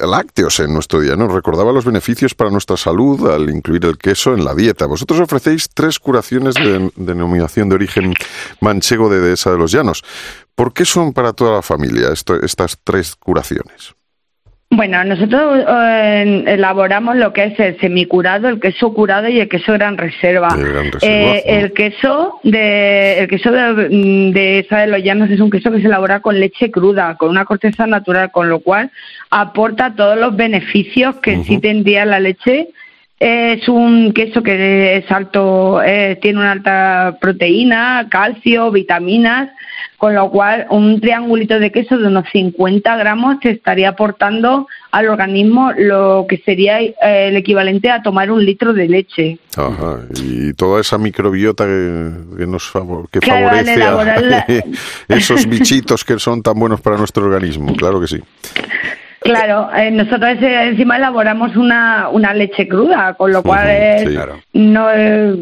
[0.00, 1.16] lácteos en nuestro día.
[1.16, 4.86] Nos recordaba los beneficios para nuestra salud al incluir el queso en la dieta.
[4.86, 8.14] Vosotros ofrecéis tres curaciones de denominación de origen
[8.60, 10.04] manchego de Dehesa de los Llanos.
[10.54, 13.94] ¿Por qué son para toda la familia estas tres curaciones?
[14.68, 19.74] Bueno, nosotros eh, elaboramos lo que es el semicurado, el queso curado y el queso
[19.74, 20.48] gran reserva.
[21.02, 25.70] Eh, el queso de el queso de, de esa de los llanos es un queso
[25.70, 28.90] que se elabora con leche cruda, con una corteza natural, con lo cual
[29.30, 32.68] aporta todos los beneficios que sí tendría la leche.
[33.20, 39.48] Es un queso que es alto, eh, tiene una alta proteína, calcio, vitaminas,
[39.96, 45.08] con lo cual un triangulito de queso de unos 50 gramos te estaría aportando al
[45.08, 49.38] organismo lo que sería eh, el equivalente a tomar un litro de leche.
[49.56, 52.72] Ajá, y toda esa microbiota que, nos
[53.10, 54.46] que favorece a
[55.08, 58.20] esos bichitos que son tan buenos para nuestro organismo, claro que sí.
[59.26, 63.66] Claro, eh, nosotros encima elaboramos una, una leche cruda, con lo cual
[64.52, 65.34] no eh,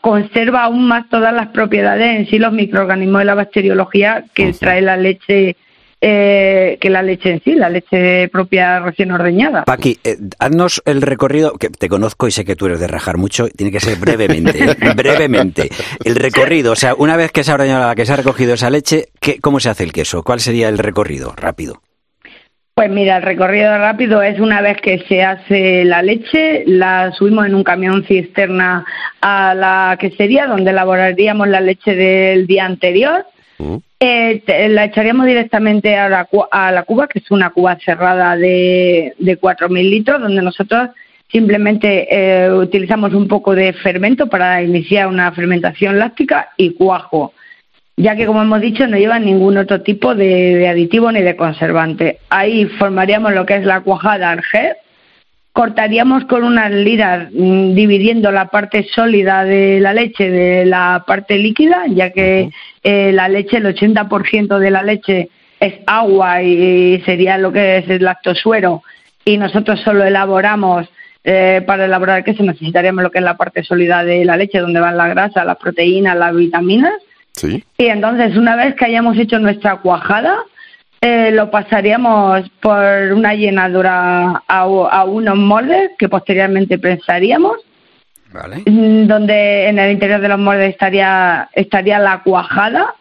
[0.00, 4.82] conserva aún más todas las propiedades en sí, los microorganismos de la bacteriología que trae
[4.82, 5.56] la leche.
[6.00, 9.64] Eh, que la leche en sí, la leche propia recién ordeñada.
[9.64, 9.98] Paqui,
[10.38, 13.72] haznos el recorrido, que te conozco y sé que tú eres de rajar mucho, tiene
[13.72, 15.68] que ser brevemente, brevemente.
[16.04, 18.70] El recorrido, o sea, una vez que se ha ordeñado, que se ha recogido esa
[18.70, 20.22] leche, ¿qué, ¿cómo se hace el queso?
[20.22, 21.34] ¿Cuál sería el recorrido?
[21.36, 21.82] Rápido.
[22.78, 27.44] Pues mira, el recorrido rápido es una vez que se hace la leche, la subimos
[27.44, 28.86] en un camión cisterna
[29.20, 33.26] a la quesería donde elaboraríamos la leche del día anterior.
[33.58, 33.78] Mm.
[33.98, 39.12] Eh, la echaríamos directamente a la, a la, cuba, que es una cuba cerrada de,
[39.18, 40.90] de 4.000 litros, donde nosotros
[41.32, 47.32] simplemente eh, utilizamos un poco de fermento para iniciar una fermentación láctica y cuajo
[47.98, 52.18] ya que como hemos dicho no llevan ningún otro tipo de, aditivo ni de conservante.
[52.30, 54.76] Ahí formaríamos lo que es la cuajada arger,
[55.52, 61.38] cortaríamos con unas liras mm, dividiendo la parte sólida de la leche de la parte
[61.38, 62.50] líquida, ya que
[62.84, 67.90] eh, la leche, el 80% de la leche es agua y sería lo que es
[67.90, 68.82] el lactosuero
[69.24, 70.88] y nosotros solo elaboramos
[71.24, 74.78] eh, para elaborar queso necesitaríamos lo que es la parte sólida de la leche, donde
[74.78, 76.94] van la grasa, las proteínas, las vitaminas
[77.44, 80.38] y entonces, una vez que hayamos hecho nuestra cuajada,
[81.00, 87.56] eh, lo pasaríamos por una llenadura a, unos moldes que posteriormente prensaríamos.
[88.66, 92.94] Mm, donde en el interior de los moldes estaría, estaría la cuajada.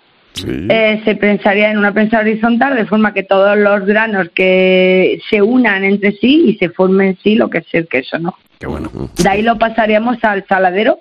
[0.46, 5.42] Eh, se prensaría en una prensa horizontal de forma que todos los granos que se
[5.42, 8.38] unan entre sí y se formen sí lo que es el queso, ¿no?
[8.60, 8.92] Qué bueno.
[9.18, 11.00] De ahí lo pasaríamos al saladero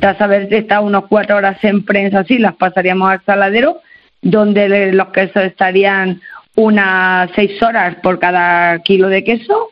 [0.00, 3.80] tras haber estado unas cuatro horas en prensa así, las pasaríamos al saladero,
[4.22, 6.20] donde los quesos estarían
[6.54, 9.70] unas seis horas por cada kilo de queso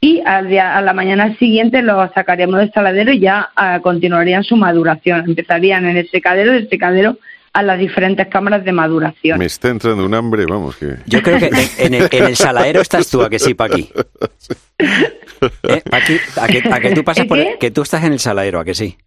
[0.00, 4.44] y al día, a la mañana siguiente los sacaríamos del saladero y ya ah, continuarían
[4.44, 5.24] su maduración.
[5.26, 7.18] Empezarían en el secadero, del secadero
[7.52, 9.38] a las diferentes cámaras de maduración.
[9.38, 10.96] Me está entrando un hambre, vamos que...
[11.06, 13.90] Yo creo que en, el, saladero estás tú, a que sí, Paqui.
[14.78, 15.82] ¿Eh?
[15.90, 17.38] Paqui, a que, a que tú pasas por...
[17.58, 18.98] que tú estás en el saladero, a que sí.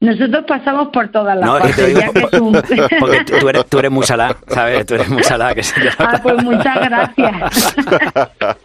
[0.00, 2.52] Nosotros pasamos por todas las no, partes, ya que tú...
[3.00, 4.86] Porque tú eres, tú eres muy salada, ¿sabes?
[4.86, 5.56] Tú eres muy salada.
[5.56, 5.62] Que
[5.98, 7.74] ah, pues muchas gracias.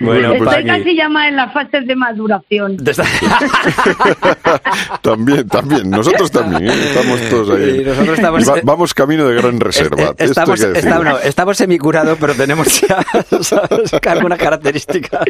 [0.00, 2.74] bueno, Estoy pues casi ya más en las fases de maduración.
[5.02, 5.90] también, también.
[5.90, 6.72] Nosotros también, ¿eh?
[6.72, 7.84] estamos todos ahí.
[7.84, 10.14] nosotros estamos, vamos camino de gran reserva.
[10.16, 12.96] estamos, estamos, estamos semicurados, pero tenemos ya
[14.10, 15.20] algunas características.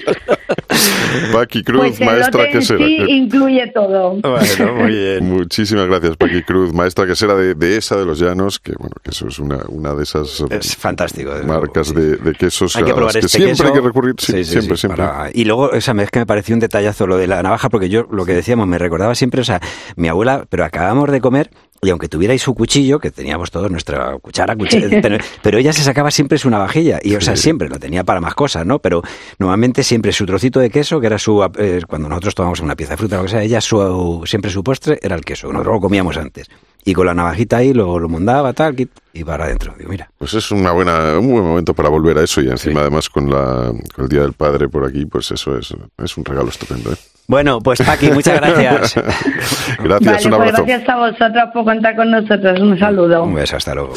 [1.33, 2.87] Paqui Cruz, pues maestra, ¿qué será?
[2.87, 4.21] Sí, incluye todo.
[4.21, 5.29] Bueno, Muy bien.
[5.29, 9.11] Muchísimas gracias, Paqui Cruz, maestra que será de, esa de los llanos, que bueno, que
[9.11, 13.17] eso es una, una de esas es fantástico, marcas de, de, quesos hay que, probar
[13.17, 15.05] este siempre hay que recurrir, siempre, siempre.
[15.33, 18.07] Y luego, esa vez que me pareció un detallazo lo de la navaja, porque yo
[18.11, 19.61] lo que decíamos, me recordaba siempre, o sea,
[19.97, 21.51] mi abuela, pero acabamos de comer
[21.83, 24.89] y aunque tuvierais su cuchillo, que teníamos todos nuestra cuchara, cuchillo,
[25.43, 28.35] pero, ella se sacaba siempre su navajilla, y o sea, siempre lo tenía para más
[28.35, 28.79] cosas, ¿no?
[28.79, 29.03] Pero
[29.39, 32.93] normalmente siempre su trocito de queso, que era su, eh, cuando nosotros tomamos una pieza
[32.93, 35.75] de fruta o lo que sea, ella su, siempre su postre era el queso, nosotros
[35.75, 36.49] lo comíamos antes.
[36.85, 38.77] Y con la navajita ahí lo, lo mondaba, tal,
[39.15, 39.75] y para adentro.
[39.79, 40.11] Digo, mira.
[40.19, 43.31] Pues es una buena, un buen momento para volver a eso, y encima además con,
[43.31, 46.93] la, con el Día del Padre por aquí, pues eso es, es un regalo estupendo,
[46.93, 46.97] ¿eh?
[47.27, 48.95] Bueno, pues Paqui, muchas gracias.
[49.83, 50.65] gracias, un pues abrazo.
[50.67, 52.61] gracias a vosotros por contar con nosotros.
[52.61, 53.25] Un saludo.
[53.25, 53.95] Un beso, hasta luego.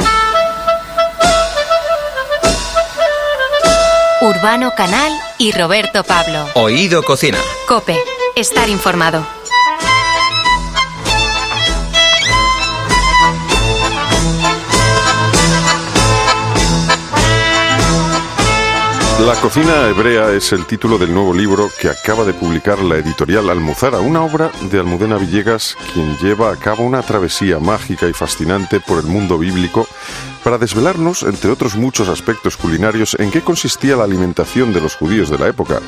[4.22, 6.46] Urbano Canal y Roberto Pablo.
[6.56, 7.38] Oído Cocina.
[7.68, 7.98] Cope,
[8.36, 9.37] estar informado.
[19.26, 23.50] La cocina hebrea es el título del nuevo libro que acaba de publicar la editorial
[23.50, 28.80] Almuzara, una obra de Almudena Villegas, quien lleva a cabo una travesía mágica y fascinante
[28.80, 29.88] por el mundo bíblico
[30.48, 35.30] para desvelarnos, entre otros muchos aspectos culinarios, en qué consistía la alimentación de los judíos
[35.30, 35.82] de la época,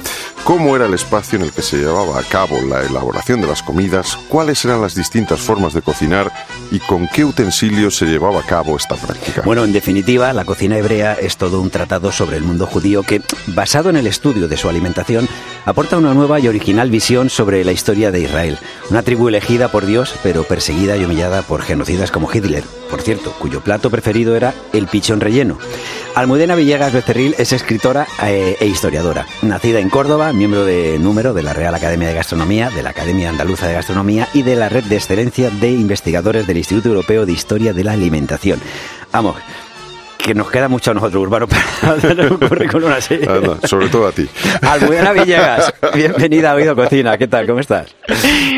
[0.44, 3.64] cómo era el espacio en el que se llevaba a cabo la elaboración de las
[3.64, 6.30] comidas, cuáles eran las distintas formas de cocinar
[6.72, 9.44] y con qué utensilios se llevaba a cabo esta práctica.
[9.46, 13.22] Bueno, en definitiva, la cocina hebrea es todo un tratado sobre el mundo judío que,
[13.48, 15.30] basado en el estudio de su alimentación,
[15.66, 19.86] aporta una nueva y original visión sobre la historia de Israel, una tribu elegida por
[19.86, 24.49] Dios, pero perseguida y humillada por genocidas como Hitler, por cierto, cuyo plato preferido era
[24.74, 25.58] el pichón relleno.
[26.16, 29.26] Almudena Villegas Becerril es escritora eh, e historiadora.
[29.42, 33.30] Nacida en Córdoba, miembro de número de la Real Academia de Gastronomía, de la Academia
[33.30, 37.32] Andaluza de Gastronomía y de la Red de Excelencia de Investigadores del Instituto Europeo de
[37.32, 38.60] Historia de la Alimentación.
[39.12, 39.36] Vamos,
[40.30, 41.64] que nos queda mucho a nosotros, Urbano, para
[41.96, 43.20] hacer un currículum así.
[43.64, 44.28] sobre todo a ti.
[44.62, 47.18] Almudena Villegas, bienvenida a Oído Cocina.
[47.18, 47.48] ¿Qué tal?
[47.48, 47.96] ¿Cómo estás?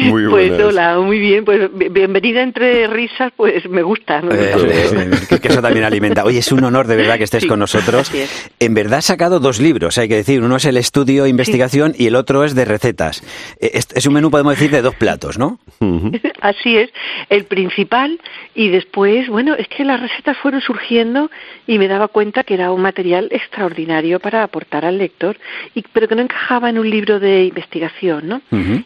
[0.04, 1.46] Muy Pues hola, muy bien.
[1.46, 4.22] Pues bienvenida entre risas, pues me gusta.
[4.32, 6.26] Eh, que, eso también alimenta.
[6.26, 8.12] Oye, es un honor de verdad que estés con nosotros.
[8.60, 10.44] En verdad has sacado dos libros, hay que decir.
[10.44, 13.24] Uno es el estudio investigación y el otro es de recetas.
[13.62, 15.58] Eh, es, un menú, podemos decir, de dos platos, ¿no?
[16.42, 16.90] Así es.
[17.30, 18.20] El principal
[18.56, 21.30] y después, bueno, es que las recetas fueron surgiendo
[21.72, 25.38] y me daba cuenta que era un material extraordinario para aportar al lector,
[25.74, 28.42] y, pero que no encajaba en un libro de investigación, ¿no?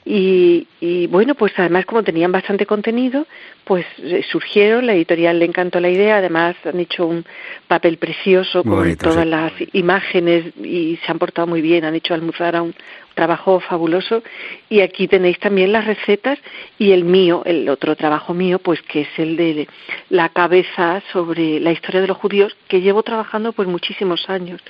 [0.06, 3.26] y, y, bueno, pues además como tenían bastante contenido,
[3.64, 7.26] pues eh, surgieron, la editorial le encantó la idea, además han hecho un
[7.68, 12.56] papel precioso con todas las imágenes y se han portado muy bien, han hecho almorzar
[12.56, 12.76] a un,
[13.16, 14.22] trabajo fabuloso
[14.70, 16.40] y aquí tenéis también las recetas
[16.78, 19.68] y el mío, el otro trabajo mío, pues que es el de
[20.10, 24.62] la cabeza sobre la historia de los judíos que llevo trabajando pues muchísimos años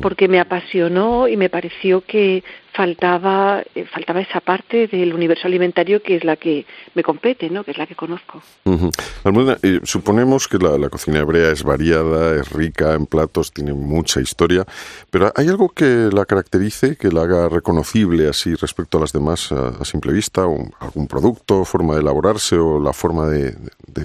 [0.00, 6.02] porque me apasionó y me pareció que faltaba eh, faltaba esa parte del universo alimentario
[6.02, 7.64] que es la que me compete, ¿no?
[7.64, 8.42] Que es la que conozco.
[8.64, 14.64] Eh, suponemos que la, cocina hebrea es variada, es rica en platos, tiene mucha historia,
[15.10, 19.41] pero ¿hay algo que la caracterice, que la haga reconocible así respecto a las demás
[19.50, 20.42] a, simple vista?
[20.78, 23.56] ¿Algún producto, forma de elaborarse o la forma de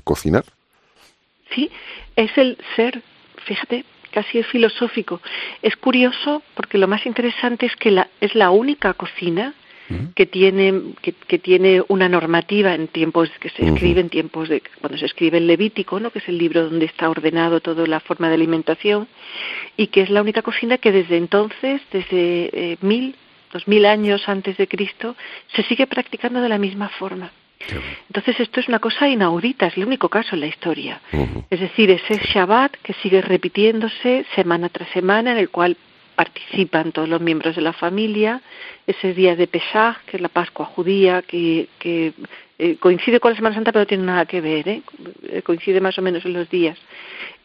[0.04, 0.46] cocinar?
[1.54, 1.70] Sí,
[2.16, 3.02] es el ser,
[3.46, 5.22] fíjate, casi es filosófico.
[5.62, 9.54] Es curioso porque lo más interesante es que la, es la única cocina
[10.16, 14.98] que tiene que, tiene una normativa en tiempos que se escribe en tiempos de cuando
[14.98, 18.28] se escribe el Levítico no que es el libro donde está ordenado toda la forma
[18.28, 19.08] de alimentación
[19.78, 23.16] y que es la única cocina que desde entonces desde eh, mil
[23.58, 25.16] dos mil años antes de Cristo
[25.56, 27.32] se sigue practicando de la misma forma.
[28.08, 31.02] Entonces esto es una cosa inaudita, es el único caso en la historia.
[31.50, 35.76] Es decir, ese Shabbat que sigue repitiéndose semana tras semana en el cual
[36.16, 38.42] participan todos los miembros de la familia,
[38.86, 42.14] ese día de Pesach, que es la Pascua judía, que, que
[42.60, 44.68] eh, coincide con la Semana Santa pero no tiene nada que ver.
[44.68, 46.78] Eh, coincide más o menos en los días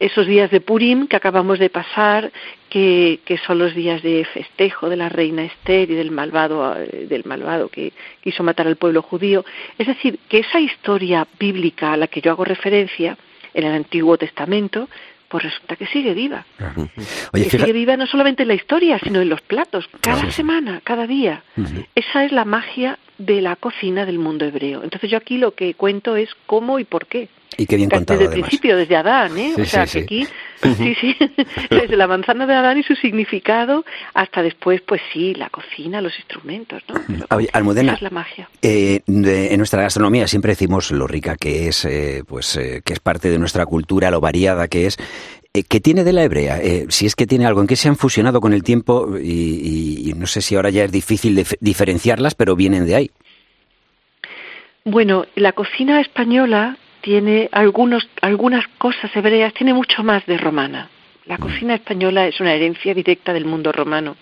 [0.05, 2.31] esos días de Purim que acabamos de pasar,
[2.69, 7.05] que, que, son los días de festejo de la reina Esther y del malvado, eh,
[7.07, 9.45] del malvado que quiso matar al pueblo judío.
[9.77, 13.17] Es decir, que esa historia bíblica a la que yo hago referencia
[13.53, 14.89] en el Antiguo Testamento,
[15.29, 16.45] pues resulta que sigue viva.
[17.31, 21.07] Oye, sigue viva no solamente en la historia, sino en los platos, cada semana, cada
[21.07, 21.43] día.
[21.95, 24.83] Esa es la magia de la cocina del mundo hebreo.
[24.83, 27.29] Entonces yo aquí lo que cuento es cómo y por qué.
[27.57, 29.53] Y qué bien contado, Desde el principio, desde Adán, ¿eh?
[29.57, 30.27] o sea, que aquí,
[30.61, 31.15] sí, sí,
[31.69, 36.17] desde la manzana de Adán y su significado hasta después, pues sí, la cocina, los
[36.17, 36.95] instrumentos, ¿no?
[37.53, 38.49] Almudena, es la magia.
[38.61, 42.99] Eh, en nuestra gastronomía siempre decimos lo rica que es, eh, pues eh, que es
[42.99, 44.97] parte de nuestra cultura, lo variada que es.
[45.69, 46.59] ¿Qué tiene de la hebrea?
[46.89, 49.15] si es que tiene algo, ¿en qué se han fusionado con el tiempo?
[49.21, 53.11] Y, y no sé si ahora ya es difícil de diferenciarlas, pero vienen de ahí.
[54.85, 60.89] Bueno, la cocina española tiene algunos, algunas cosas hebreas, tiene mucho más de romana.
[61.25, 64.15] La cocina española es una herencia directa del mundo romano.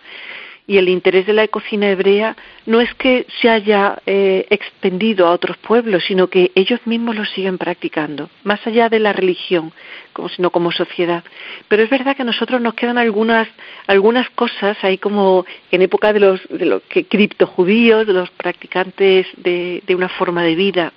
[0.66, 5.32] Y el interés de la cocina hebrea no es que se haya eh, extendido a
[5.32, 9.72] otros pueblos, sino que ellos mismos lo siguen practicando, más allá de la religión,
[10.14, 11.24] como, sino como sociedad.
[11.68, 13.48] Pero es verdad que a nosotros nos quedan algunas,
[13.86, 19.28] algunas cosas, ahí como en época de los, de los que, criptojudíos, de los practicantes
[19.38, 20.94] de, de una forma de vida,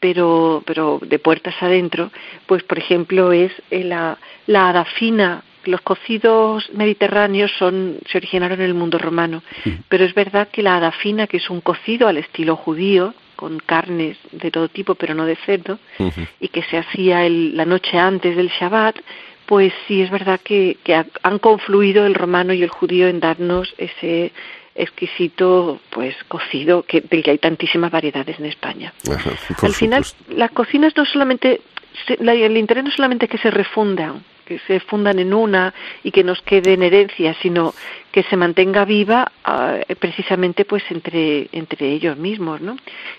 [0.00, 2.10] pero, pero de puertas adentro,
[2.46, 5.42] pues por ejemplo es eh, la, la adafina.
[5.64, 9.42] Los cocidos mediterráneos son, se originaron en el mundo romano,
[9.88, 14.18] pero es verdad que la adafina, que es un cocido al estilo judío, con carnes
[14.30, 15.78] de todo tipo, pero no de cerdo,
[16.38, 18.96] y que se hacía el, la noche antes del Shabbat,
[19.46, 23.74] pues sí es verdad que, que han confluido el romano y el judío en darnos
[23.78, 24.32] ese,
[24.74, 28.92] exquisito pues cocido que, del que hay tantísimas variedades en España.
[29.62, 31.60] Al final, las cocinas no solamente,
[32.18, 36.24] el interés no solamente es que se refundan, que se fundan en una y que
[36.24, 37.74] nos quede en herencia, sino
[38.10, 42.76] que se mantenga viva ah, precisamente pues entre, entre ellos mismos, ¿no?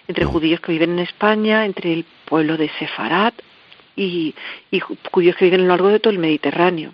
[0.07, 3.33] Entre judíos que viven en España, entre el pueblo de Sefarat
[3.95, 4.35] y,
[4.71, 4.79] y
[5.11, 6.91] judíos que viven a lo largo de todo el Mediterráneo.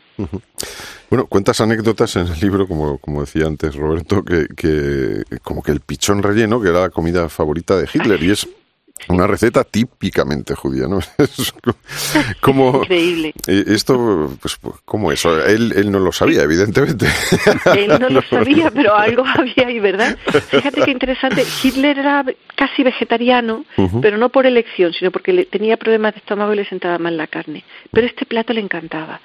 [1.09, 5.71] Bueno, cuentas anécdotas en el libro, como, como decía antes Roberto, que, que como que
[5.71, 8.47] el pichón relleno, que era la comida favorita de Hitler, y es
[9.09, 10.99] una receta típicamente judía, ¿no?
[11.17, 11.53] Es
[12.39, 13.33] como, Increíble.
[13.47, 15.43] Esto, pues, ¿cómo eso?
[15.45, 17.07] Él, él no lo sabía, evidentemente.
[17.75, 20.17] Él no lo sabía, pero algo había ahí, ¿verdad?
[20.49, 21.43] Fíjate qué interesante.
[21.63, 23.65] Hitler era casi vegetariano,
[24.01, 27.17] pero no por elección, sino porque le, tenía problemas de estómago y le sentaba mal
[27.17, 27.63] la carne.
[27.91, 29.21] Pero este plato le encantaba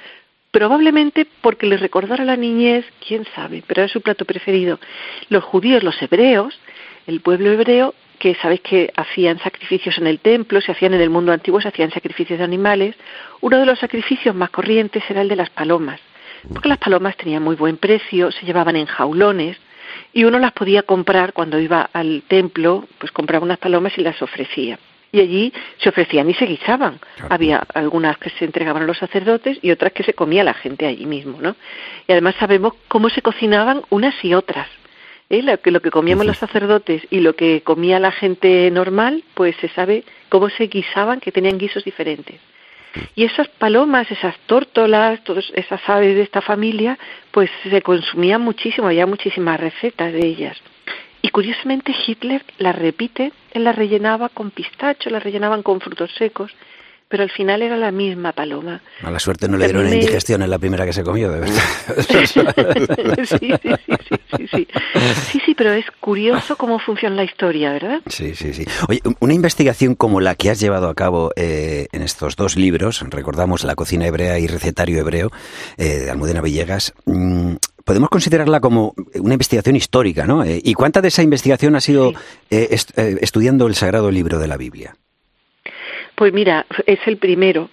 [0.56, 4.80] probablemente porque le recordara la niñez, quién sabe, pero era su plato preferido.
[5.28, 6.58] Los judíos, los hebreos,
[7.06, 11.10] el pueblo hebreo, que sabéis que hacían sacrificios en el templo, se hacían en el
[11.10, 12.96] mundo antiguo, se hacían sacrificios de animales,
[13.40, 16.00] uno de los sacrificios más corrientes era el de las palomas,
[16.52, 19.56] porque las palomas tenían muy buen precio, se llevaban en jaulones,
[20.12, 24.20] y uno las podía comprar cuando iba al templo, pues compraba unas palomas y las
[24.20, 24.78] ofrecía
[25.12, 27.00] y allí se ofrecían y se guisaban.
[27.30, 30.86] Había algunas que se entregaban a los sacerdotes y otras que se comía la gente
[30.86, 31.56] allí mismo, ¿no?
[32.06, 34.68] Y además sabemos cómo se cocinaban unas y otras.
[35.30, 35.42] ¿Eh?
[35.42, 39.56] Lo, que, lo que comíamos los sacerdotes y lo que comía la gente normal, pues
[39.56, 42.40] se sabe cómo se guisaban, que tenían guisos diferentes.
[43.14, 46.98] Y esas palomas, esas tórtolas, todas esas aves de esta familia,
[47.30, 50.56] pues se consumían muchísimo, había muchísimas recetas de ellas.
[51.22, 56.54] Y curiosamente Hitler la repite, él la rellenaba con pistacho, la rellenaban con frutos secos,
[57.08, 58.82] pero al final era la misma paloma.
[59.02, 61.62] A la suerte no le dieron indigestión en la primera que se comió, de verdad.
[61.98, 62.40] sí, sí,
[63.26, 63.56] sí,
[64.08, 64.68] sí, sí, sí.
[65.44, 68.00] Sí, pero es curioso cómo funciona la historia, ¿verdad?
[68.06, 68.64] Sí, sí, sí.
[68.88, 73.04] Oye, una investigación como la que has llevado a cabo eh, en estos dos libros,
[73.08, 75.30] recordamos La cocina hebrea y Recetario hebreo,
[75.76, 80.42] eh, de Almudena Villegas, mm, podemos considerarla como una investigación histórica, ¿no?
[80.42, 82.12] Eh, ¿Y cuánta de esa investigación ha sido
[82.50, 84.96] estudiando el Sagrado Libro de la Biblia?
[86.16, 87.68] Pues mira, es el primero,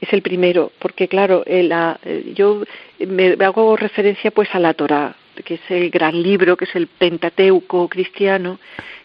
[0.00, 1.98] es el primero, porque claro, la,
[2.32, 2.62] yo
[3.00, 6.86] me hago referencia pues a la Torá, que es el gran libro, que es el
[6.86, 8.60] Pentateuco cristiano,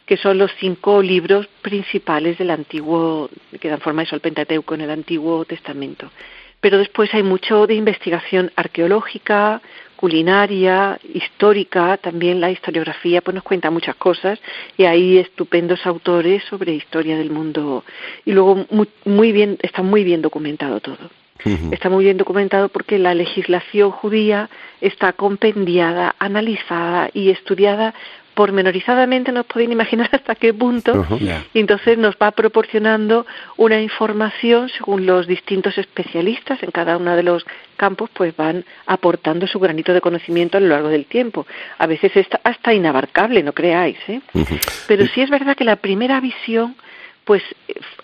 [0.05, 4.81] que son los cinco libros principales del antiguo, que dan forma eso al Pentateuco en
[4.81, 6.11] el Antiguo Testamento.
[6.61, 9.59] Pero después hay mucho de investigación arqueológica,
[10.03, 14.37] culinaria, histórica, también la historiografía pues nos cuenta muchas cosas
[14.75, 17.85] y hay estupendos autores sobre historia del mundo
[18.25, 18.65] y luego
[19.05, 21.09] muy, bien está muy bien documentado todo.
[21.71, 24.49] Está muy bien documentado porque la legislación judía
[24.81, 27.93] está compendiada, analizada y estudiada
[28.33, 31.05] pormenorizadamente nos pueden imaginar hasta qué punto
[31.53, 33.25] y entonces nos va proporcionando
[33.57, 37.45] una información según los distintos especialistas en cada uno de los
[37.77, 41.45] campos pues van aportando su granito de conocimiento a lo largo del tiempo.
[41.77, 44.21] A veces es hasta inabarcable no creáis ¿eh?
[44.87, 46.75] pero sí es verdad que la primera visión
[47.25, 47.41] pues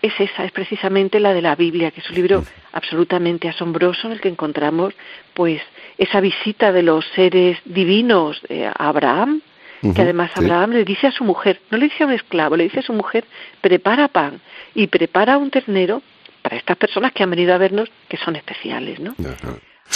[0.02, 4.14] es esa, es precisamente la de la Biblia, que es un libro absolutamente asombroso en
[4.14, 4.94] el que encontramos
[5.34, 5.62] pues
[5.98, 9.42] esa visita de los seres divinos eh, a Abraham,
[9.82, 12.66] que además Abraham le dice a su mujer, no le dice a un esclavo, le
[12.66, 13.26] dice a su mujer,
[13.62, 14.42] prepara pan
[14.76, 16.02] y prepara un ternero
[16.42, 19.16] para estas personas que han venido a vernos, que son especiales, ¿no?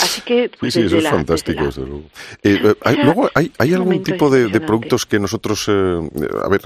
[0.00, 2.04] Así que, pues, sí, sí, eso es fantástico, desde luego.
[2.42, 6.00] Eh, eh, hay, luego, ¿hay, hay algún tipo de, productos que nosotros, eh,
[6.42, 6.62] a ver,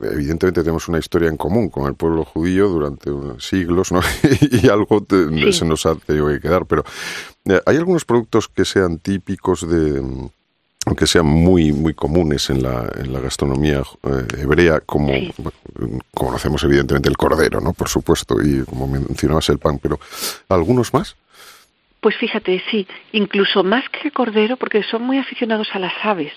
[0.00, 4.00] evidentemente tenemos una historia en común con el pueblo judío durante siglos, ¿no?
[4.50, 5.06] y algo
[5.52, 6.84] se nos ha tenido que quedar, pero
[7.64, 10.02] ¿hay algunos productos que sean típicos de
[10.86, 13.82] aunque sean muy muy comunes en la, en la gastronomía
[14.38, 15.12] hebrea, como
[16.12, 17.72] conocemos evidentemente el cordero, ¿no?
[17.72, 19.98] Por supuesto, y como mencionabas el pan, pero
[20.48, 21.16] ¿algunos más?
[22.00, 26.32] Pues fíjate, sí, incluso más que el cordero, porque son muy aficionados a las aves.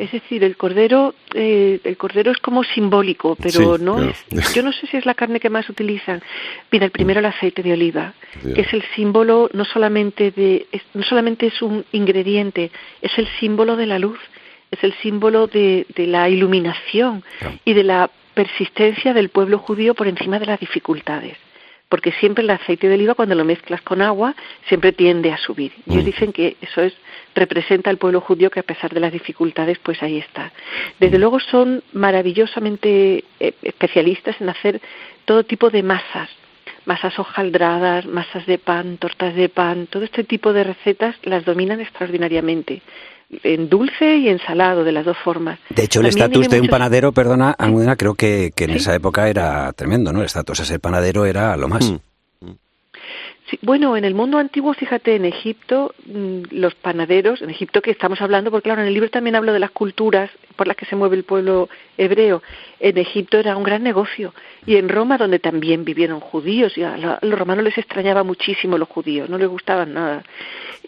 [0.00, 4.54] Es decir, el cordero, eh, el cordero es como simbólico, pero no es.
[4.54, 6.22] Yo no sé si es la carne que más utilizan.
[6.70, 8.14] Mira, el primero el aceite de oliva,
[8.54, 12.70] que es el símbolo no solamente de, no solamente es un ingrediente,
[13.02, 14.18] es el símbolo de la luz,
[14.70, 17.22] es el símbolo de, de la iluminación
[17.66, 21.36] y de la persistencia del pueblo judío por encima de las dificultades
[21.90, 24.34] porque siempre el aceite de oliva cuando lo mezclas con agua
[24.68, 25.72] siempre tiende a subir.
[25.86, 26.06] Y ellos mm.
[26.06, 26.94] dicen que eso es
[27.34, 30.52] representa al pueblo judío que a pesar de las dificultades pues ahí está.
[31.00, 31.20] Desde mm.
[31.20, 34.80] luego son maravillosamente eh, especialistas en hacer
[35.24, 36.30] todo tipo de masas,
[36.86, 41.80] masas hojaldradas, masas de pan, tortas de pan, todo este tipo de recetas las dominan
[41.80, 42.82] extraordinariamente
[43.42, 45.58] en dulce y en salado, de las dos formas.
[45.70, 49.28] De hecho, el estatus de un panadero, perdona, Almudena, creo que, que en esa época
[49.28, 50.20] era tremendo, ¿no?
[50.20, 51.90] El estatus de ser panadero era lo más.
[51.90, 51.96] Mm
[53.62, 58.20] bueno, en el mundo antiguo, fíjate, en Egipto, mm, los panaderos, en Egipto que estamos
[58.20, 60.94] hablando, porque claro, en el libro también hablo de las culturas por las que se
[60.94, 62.42] mueve el pueblo hebreo.
[62.80, 64.34] En Egipto era un gran negocio.
[64.66, 68.90] Y en Roma, donde también vivieron judíos, y a los romanos les extrañaba muchísimo los
[68.90, 70.22] judíos, no les gustaban nada.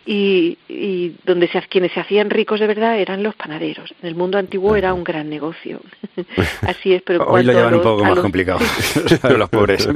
[0.04, 3.94] Y, y donde se, quienes se hacían ricos de verdad eran los panaderos.
[4.02, 5.80] En el mundo antiguo era un gran negocio.
[6.60, 8.58] Así es, pero hoy lo llevan un poco más complicado.
[9.38, 9.88] los pobres.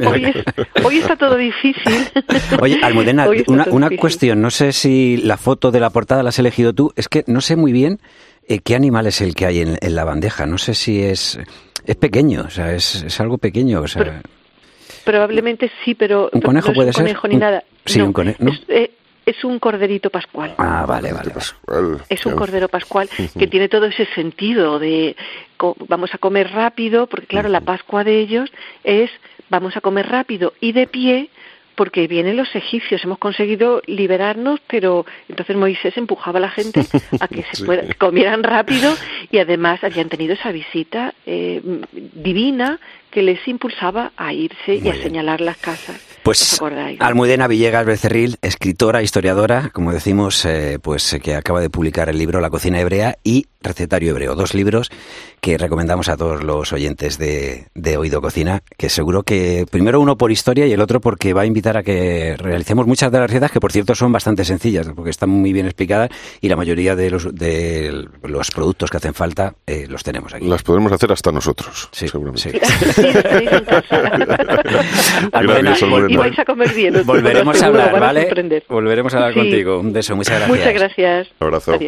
[0.85, 1.93] hoy está todo difícil.
[2.63, 4.41] Oye, Almudena, una, una cuestión.
[4.41, 6.95] No sé si la foto de la portada la has elegido tú.
[6.97, 8.01] Es que no sé muy bien
[8.65, 10.47] qué animal es el que hay en, la bandeja.
[10.47, 11.39] No sé si es...
[11.85, 13.81] Es pequeño, o sea, es, es algo pequeño.
[13.81, 14.21] O sea...
[15.05, 16.31] probablemente sí, pero...
[16.33, 17.63] ¿Un conejo no puede es un conejo ni nada.
[17.85, 18.43] Sí, un conejo.
[18.45, 18.91] Es, eh,
[19.27, 20.55] es un corderito pascual.
[20.57, 21.33] Ah, vale, vale.
[22.09, 25.17] Es un cordero pascual que tiene todo ese sentido de
[25.89, 28.51] vamos a comer rápido, porque claro, la Pascua de ellos
[28.85, 29.11] es
[29.51, 31.29] vamos a comer rápido y de pie
[31.77, 36.81] porque vienen los egipcios, hemos conseguido liberarnos, pero entonces Moisés empujaba a la gente
[37.21, 38.93] a que se comieran rápido
[39.31, 41.61] y además habían tenido esa visita eh,
[41.93, 42.81] divina
[43.17, 45.97] que les impulsaba a irse y a señalar las casas.
[46.23, 46.61] Pues
[46.99, 52.19] Almudena Villegas Becerril, escritora, historiadora, como decimos, eh, pues eh, que acaba de publicar el
[52.19, 54.91] libro La cocina hebrea y Recetario hebreo, dos libros
[55.41, 60.17] que recomendamos a todos los oyentes de, de Oído Cocina, que seguro que primero uno
[60.17, 63.29] por historia y el otro porque va a invitar a que realicemos muchas de las
[63.29, 66.11] recetas que por cierto son bastante sencillas, porque están muy bien explicadas
[66.41, 70.47] y la mayoría de los, de los productos que hacen falta eh, los tenemos aquí.
[70.47, 72.61] Las podemos hacer hasta nosotros, sí, seguramente.
[76.09, 77.03] y vais a comer bien.
[77.05, 78.29] Volveremos a hablar, ¿vale?
[78.69, 79.81] Volveremos a hablar contigo.
[79.81, 80.59] Un beso, muchas gracias.
[80.59, 81.29] Muchas gracias.
[81.41, 81.79] Un abrazo.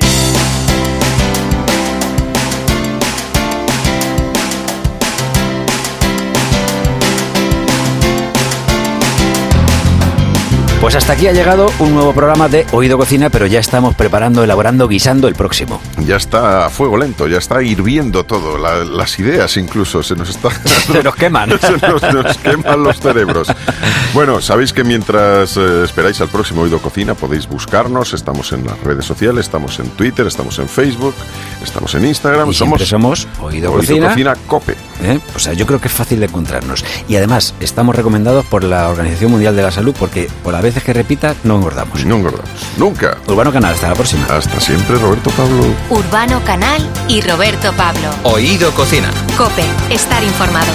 [10.80, 14.44] Pues hasta aquí ha llegado un nuevo programa de Oído Cocina, pero ya estamos preparando,
[14.44, 15.80] elaborando, guisando el próximo.
[16.06, 20.50] Ya está a fuego lento, ya está hirviendo todo, las ideas incluso se nos está...
[20.64, 21.50] se nos queman.
[21.60, 23.48] se nos, queman los cerebros.
[24.14, 28.78] Bueno, sabéis que mientras eh, esperáis al próximo Oído Cocina podéis buscarnos, estamos en las
[28.80, 31.14] redes sociales, estamos en Twitter, estamos en Facebook,
[31.60, 32.50] estamos en Instagram.
[32.50, 34.36] Y somos, somos Oído, Oído Cocina.
[34.46, 34.76] Cope.
[35.02, 35.18] ¿Eh?
[35.34, 36.84] O sea, yo creo que es fácil de encontrarnos.
[37.08, 40.82] Y además, estamos recomendados por la Organización Mundial de la Salud porque por la veces
[40.82, 42.04] que repita, no engordamos.
[42.04, 42.50] No engordamos.
[42.76, 43.18] Nunca.
[43.26, 44.26] Urbano Canal, hasta la próxima.
[44.26, 45.64] Hasta siempre, Roberto Pablo.
[45.90, 48.08] Urbano Canal y Roberto Pablo.
[48.24, 49.10] Oído Cocina.
[49.36, 50.72] Cope, estar informado.